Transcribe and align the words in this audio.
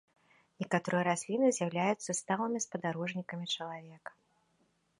Некаторыя 0.61 1.01
расліны 1.09 1.47
з'яўляюцца 1.57 2.15
сталымі 2.21 2.59
спадарожнікамі 2.65 3.45
чалавека. 3.57 4.11